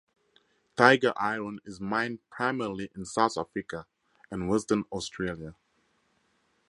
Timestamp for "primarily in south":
2.31-3.37